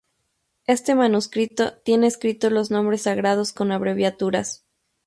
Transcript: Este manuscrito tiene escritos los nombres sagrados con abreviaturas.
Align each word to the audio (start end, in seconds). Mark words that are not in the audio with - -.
Este 0.65 0.95
manuscrito 0.95 1.77
tiene 1.83 2.07
escritos 2.07 2.51
los 2.51 2.71
nombres 2.71 3.03
sagrados 3.03 3.53
con 3.53 3.71
abreviaturas. 3.71 4.65